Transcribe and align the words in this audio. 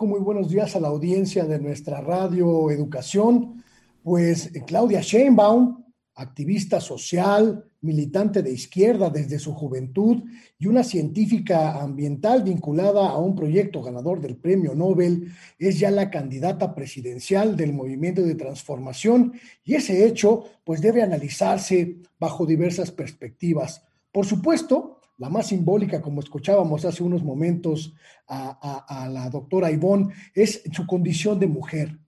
Muy 0.00 0.20
buenos 0.20 0.50
días 0.50 0.76
a 0.76 0.80
la 0.80 0.88
audiencia 0.88 1.44
de 1.44 1.58
nuestra 1.58 2.00
radio 2.02 2.70
Educación. 2.70 3.64
Pues 4.02 4.54
eh, 4.54 4.62
Claudia 4.66 5.00
Sheinbaum, 5.00 5.84
activista 6.14 6.80
social, 6.80 7.64
militante 7.80 8.42
de 8.42 8.52
izquierda 8.52 9.08
desde 9.08 9.38
su 9.38 9.54
juventud 9.54 10.22
y 10.58 10.66
una 10.66 10.84
científica 10.84 11.80
ambiental 11.80 12.42
vinculada 12.42 13.08
a 13.08 13.16
un 13.16 13.34
proyecto 13.34 13.82
ganador 13.82 14.20
del 14.20 14.36
Premio 14.36 14.74
Nobel, 14.74 15.32
es 15.58 15.78
ya 15.78 15.90
la 15.90 16.10
candidata 16.10 16.74
presidencial 16.74 17.56
del 17.56 17.72
movimiento 17.72 18.22
de 18.22 18.34
transformación 18.34 19.32
y 19.64 19.74
ese 19.76 20.06
hecho 20.06 20.44
pues 20.64 20.82
debe 20.82 21.02
analizarse 21.02 21.96
bajo 22.18 22.44
diversas 22.44 22.90
perspectivas. 22.90 23.82
Por 24.12 24.26
supuesto, 24.26 24.95
la 25.18 25.28
más 25.28 25.48
simbólica, 25.48 26.02
como 26.02 26.20
escuchábamos 26.20 26.84
hace 26.84 27.02
unos 27.02 27.22
momentos 27.22 27.94
a, 28.28 29.08
la 29.10 29.30
doctora 29.30 29.70
Ivonne, 29.70 30.12
es 30.34 30.62
su 30.72 30.86
condición 30.86 31.38
de 31.38 31.46
mujer. 31.46 31.98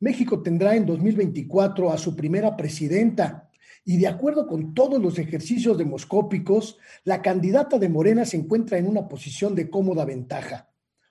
México 0.00 0.42
tendrá 0.42 0.74
en 0.74 0.84
2024 0.84 1.92
a 1.92 1.98
su 1.98 2.16
primera 2.16 2.56
presidenta 2.56 3.50
y 3.84 3.98
de 3.98 4.08
acuerdo 4.08 4.48
con 4.48 4.74
todos 4.74 5.00
los 5.00 5.18
ejercicios 5.18 5.78
demoscópicos, 5.78 6.76
la 7.04 7.22
candidata 7.22 7.78
de 7.78 7.88
Morena 7.88 8.24
se 8.24 8.36
encuentra 8.36 8.78
en 8.78 8.88
una 8.88 9.06
posición 9.06 9.54
de 9.54 9.70
cómoda 9.70 10.04
ventaja. 10.04 10.68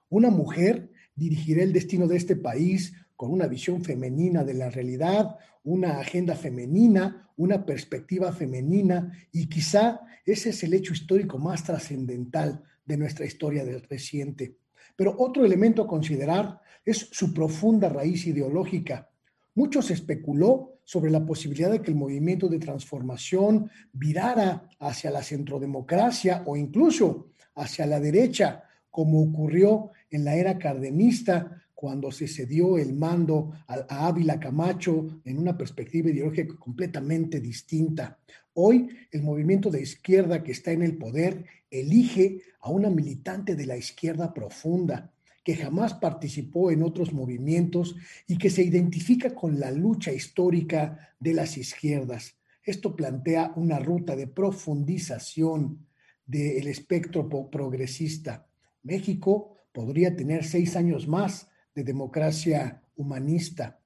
Una 0.10 0.30
mujer 0.30 0.92
dirigirá 1.16 1.64
el 1.64 1.72
destino 1.72 2.06
de 2.08 2.18
este 2.18 2.36
país 2.36 2.94
con 3.16 3.32
una 3.32 3.48
visión 3.48 3.84
femenina 3.84 4.44
de 4.44 4.54
la 4.54 4.70
realidad, 4.70 5.38
una 5.64 6.00
agenda 6.00 6.36
femenina, 6.36 7.32
una 7.38 7.66
perspectiva 7.66 8.32
femenina 8.32 9.12
y 9.32 9.48
quizá 9.48 10.02
ese 10.26 10.50
es 10.50 10.64
el 10.64 10.74
hecho 10.74 10.94
histórico 10.94 11.38
más 11.38 11.64
trascendental 11.64 12.64
de 12.86 12.98
nuestra 12.98 13.26
historia 13.26 13.64
reciente. 13.90 14.58
Pero 14.96 15.16
otro 15.18 15.46
elemento 15.46 15.84
a 15.84 15.88
considerar 15.88 16.60
es 16.84 17.10
su 17.12 17.34
profunda 17.34 17.90
raíz 17.90 18.28
ideológica. 18.28 19.10
Mucho 19.56 19.82
se 19.82 19.94
especuló 19.94 20.80
sobre 20.84 21.12
la 21.12 21.26
posibilidad 21.26 21.72
de 21.72 21.82
que 21.82 21.92
el 21.92 21.98
movimiento 21.98 22.48
de 22.48 22.60
transformación 22.60 23.70
virara 23.92 24.70
hacia 24.80 25.10
la 25.10 25.24
centrodemocracia 25.24 26.44
o 26.46 26.56
incluso 26.56 27.32
hacia 27.56 27.86
la 27.86 28.00
derecha, 28.00 28.64
como 28.92 29.22
ocurrió 29.22 29.92
en 30.10 30.24
la 30.24 30.36
era 30.36 30.58
cardenista 30.58 31.65
cuando 31.86 32.12
se 32.12 32.28
cedió 32.28 32.80
el 32.80 32.96
mando 32.96 33.52
a, 33.68 34.08
Ávila 34.08 34.40
Camacho 34.40 35.22
en 35.24 35.38
una 35.38 35.56
perspectiva 35.56 36.10
ideológica 36.10 36.56
completamente 36.58 37.40
distinta. 37.40 38.18
Hoy 38.56 38.90
el 39.12 39.22
movimiento 39.22 39.70
de 39.70 39.84
izquierda 39.84 40.42
que 40.42 40.52
está 40.52 40.72
en 40.72 40.82
el 40.82 40.98
poder 40.98 41.46
elige 41.70 42.42
a 42.62 42.72
una 42.72 42.90
militante 42.90 43.56
de 43.56 43.68
la 43.68 43.78
izquierda 43.78 44.34
profunda 44.34 45.14
que 45.44 45.56
jamás 45.56 45.94
participó 45.94 46.72
en 46.72 46.82
otros 46.82 47.14
movimientos 47.14 47.96
y 48.26 48.40
que 48.40 48.50
se 48.50 48.64
identifica 48.64 49.36
con 49.36 49.60
la 49.60 49.70
lucha 49.70 50.12
histórica 50.12 51.16
de 51.20 51.36
las 51.36 51.56
izquierdas. 51.56 52.36
Esto 52.64 52.96
plantea 52.96 53.54
una 53.58 53.78
ruta 53.78 54.16
de 54.16 54.26
profundización 54.26 55.86
del 56.26 56.66
espectro 56.66 57.30
progresista. 57.52 58.48
México 58.82 59.56
podría 59.72 60.16
tener 60.16 60.44
seis 60.46 60.76
años 60.76 61.08
más 61.08 61.48
de 61.76 61.84
democracia 61.84 62.82
humanista. 62.96 63.80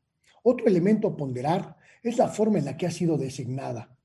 Otro 0.44 0.68
elemento 0.68 1.08
a 1.08 1.18
ponderar 1.18 1.76
es 2.04 2.18
la 2.18 2.30
forma 2.30 2.59
en 2.59 2.66
la 2.66 2.78
que 2.78 2.86
ha 2.86 2.92
sido 2.92 3.18
designada. 3.18 3.98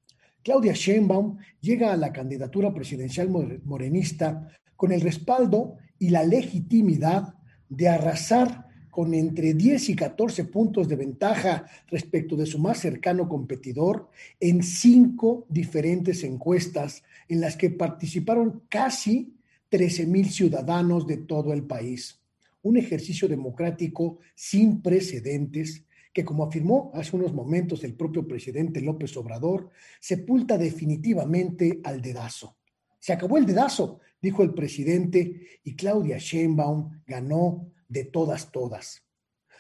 Claudia 0.43 0.73
Sheinbaum 0.73 1.39
llega 1.61 1.93
a 1.93 1.97
la 1.97 2.13
candidatura 2.13 2.73
presidencial 2.73 3.29
morenista 3.65 4.49
con 4.75 4.91
el 4.91 5.01
respaldo 5.01 5.77
y 5.99 6.09
la 6.09 6.25
legitimidad 6.25 7.35
de 7.69 7.89
arrasar 7.89 8.65
con 8.91 9.13
entre 9.15 9.55
10 9.55 9.89
y 9.91 9.97
14 9.97 10.45
puntos 10.45 10.89
de 10.89 10.97
ventaja 10.97 11.67
respecto 11.89 12.37
de 12.37 12.47
su 12.47 12.59
más 12.59 12.79
cercano 12.79 13.29
competidor 13.29 14.09
en 14.39 14.63
cinco 14.63 15.47
diferentes 15.49 16.23
encuestas 16.25 17.03
en 17.29 17.41
las 17.41 17.57
que 17.57 17.71
participaron 17.71 18.63
casi 18.69 19.37
13 19.69 20.07
mil 20.07 20.31
ciudadanos 20.31 21.07
de 21.07 21.17
todo 21.17 21.53
el 21.53 21.65
país 21.65 22.24
un 22.65 22.77
ejercicio 22.77 23.29
democrático 23.29 24.19
sin 24.35 24.83
precedentes 24.83 25.85
que, 26.13 26.25
como 26.25 26.45
afirmó 26.45 26.91
hace 26.95 27.15
unos 27.15 27.33
momentos 27.33 27.85
el 27.85 27.95
propio 27.95 28.27
presidente 28.27 28.81
López 28.81 29.17
Obrador, 29.17 29.71
sepulta 30.01 30.57
definitivamente 30.57 31.81
al 31.85 32.01
dedazo. 32.01 32.57
Se 32.99 33.13
acabó 33.13 33.37
el 33.37 33.47
dedazo, 33.47 34.01
dijo 34.21 34.43
el 34.43 34.55
presidente, 34.55 35.61
y 35.63 35.77
Claudia 35.77 36.17
Sheinbaum 36.19 37.03
ganó 37.07 37.71
de 37.89 38.05
todas, 38.05 38.51
todas. 38.51 39.05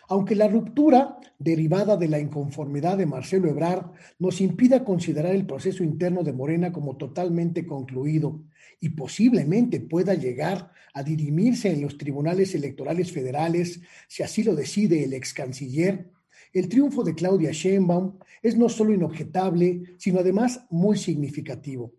Aunque 0.08 0.34
la 0.34 0.48
ruptura 0.48 1.18
derivada 1.38 1.96
de 1.96 2.08
la 2.08 2.18
inconformidad 2.18 2.98
de 2.98 3.06
Marcelo 3.06 3.48
Ebrard 3.48 3.92
nos 4.18 4.40
impida 4.40 4.84
considerar 4.84 5.34
el 5.34 5.46
proceso 5.46 5.82
interno 5.82 6.22
de 6.22 6.32
Morena 6.32 6.72
como 6.72 6.96
totalmente 6.96 7.66
concluido 7.66 8.42
y 8.80 8.90
posiblemente 8.90 9.80
pueda 9.80 10.14
llegar 10.14 10.70
a 10.92 11.02
dirimirse 11.02 11.72
en 11.72 11.82
los 11.82 11.98
tribunales 11.98 12.54
electorales 12.54 13.12
federales, 13.12 13.80
si 14.08 14.22
así 14.22 14.42
lo 14.42 14.54
decide 14.54 15.04
el 15.04 15.12
ex 15.12 15.34
canciller, 15.34 16.10
el 16.52 16.68
triunfo 16.68 17.02
de 17.02 17.16
Claudia 17.16 17.50
Sheinbaum 17.50 18.18
es 18.40 18.56
no 18.56 18.68
solo 18.68 18.94
inobjetable, 18.94 19.96
sino 19.98 20.20
además 20.20 20.64
muy 20.70 20.96
significativo. 20.96 21.92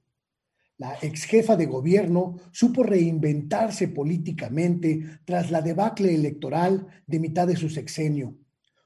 La 0.78 0.97
ex 1.02 1.24
jefa 1.24 1.56
de 1.56 1.68
gobierno 1.68 2.36
supo 2.52 2.84
reinventarse 2.84 3.88
políticamente 3.88 5.19
tras 5.24 5.50
la 5.50 5.62
debacle 5.62 6.13
electoral 6.13 6.88
de 7.08 7.19
mitad 7.19 7.47
de 7.47 7.56
su 7.56 7.69
sexenio. 7.69 8.36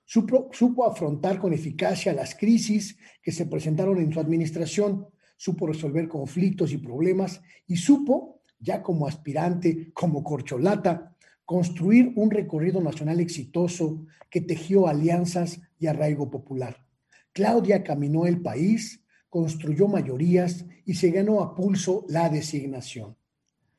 Supo, 0.05 0.85
afrontar 0.85 1.39
con 1.39 1.53
eficacia 1.53 2.13
las 2.13 2.35
crisis 2.35 2.97
que 3.21 3.31
se 3.31 3.45
presentaron 3.45 3.99
en 3.99 4.11
su 4.11 4.19
administración, 4.19 5.07
supo 5.37 5.67
resolver 5.67 6.07
conflictos 6.07 6.71
y 6.71 6.77
problemas 6.77 7.41
y 7.67 7.77
supo, 7.77 8.41
ya 8.59 8.83
como 8.83 9.07
aspirante, 9.07 9.91
como 9.93 10.23
corcholata, 10.23 11.15
construir 11.45 12.11
un 12.15 12.29
recorrido 12.29 12.81
nacional 12.81 13.19
exitoso 13.19 14.05
que 14.29 14.41
tejió 14.41 14.87
alianzas 14.87 15.59
y 15.79 15.87
arraigo 15.87 16.29
popular. 16.29 16.85
Claudia 17.31 17.83
caminó 17.83 18.25
el 18.25 18.41
país 18.41 19.03
construyó 19.29 19.87
mayorías 19.87 20.65
y 20.85 20.95
se 20.95 21.11
ganó 21.11 21.41
a 21.41 21.55
pulso 21.55 22.05
la 22.09 22.29
designación. 22.29 23.15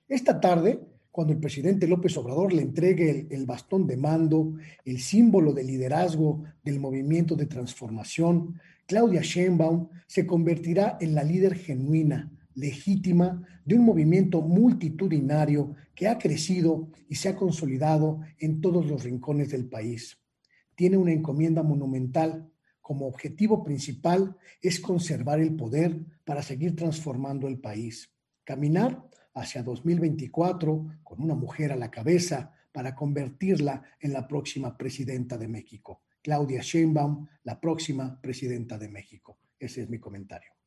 Esta 0.08 0.40
tarde, 0.40 0.80
cuando 1.10 1.32
el 1.32 1.40
presidente 1.40 1.86
López 1.86 2.16
Obrador 2.16 2.52
le 2.52 2.62
entregue 2.62 3.26
el, 3.30 3.46
bastón 3.46 3.86
de 3.86 3.96
mando, 3.96 4.54
el 4.84 5.00
símbolo 5.00 5.52
de 5.52 5.64
liderazgo 5.64 6.44
del 6.64 6.78
movimiento 6.78 7.36
de 7.36 7.46
transformación, 7.46 8.60
Claudia 8.86 9.22
Sheinbaum 9.22 9.88
se 10.06 10.26
convertirá 10.26 10.98
en 11.00 11.14
la 11.14 11.22
líder 11.22 11.54
genuina, 11.54 12.30
legítima 12.54 13.46
de 13.64 13.76
un 13.76 13.84
movimiento 13.84 14.40
multitudinario 14.40 15.74
que 15.94 16.08
ha 16.08 16.18
crecido 16.18 16.88
y 17.08 17.14
se 17.14 17.28
ha 17.28 17.36
consolidado 17.36 18.20
en 18.38 18.60
todos 18.60 18.86
los 18.86 19.04
rincones 19.04 19.50
del 19.50 19.66
país. 19.66 20.18
Tiene 20.74 20.96
una 20.96 21.12
encomienda 21.12 21.62
monumental 21.62 22.49
como 22.90 23.06
objetivo 23.06 23.62
principal 23.62 24.36
es 24.60 24.80
conservar 24.80 25.38
el 25.38 25.54
poder 25.54 25.96
para 26.24 26.42
seguir 26.42 26.74
transformando 26.74 27.46
el 27.46 27.60
país, 27.60 28.12
caminar 28.42 29.08
hacia 29.32 29.62
2024 29.62 30.98
con 31.04 31.22
una 31.22 31.36
mujer 31.36 31.70
a 31.70 31.76
la 31.76 31.88
cabeza 31.88 32.52
para 32.72 32.96
convertirla 32.96 33.84
en 34.00 34.12
la 34.12 34.26
próxima 34.26 34.76
presidenta 34.76 35.38
de 35.38 35.46
México. 35.46 36.02
Claudia 36.20 36.62
Sheinbaum, 36.62 37.28
la 37.44 37.60
próxima 37.60 38.20
presidenta 38.20 38.76
de 38.76 38.88
México. 38.88 39.38
Ese 39.56 39.82
es 39.82 39.88
mi 39.88 40.00
comentario. 40.00 40.50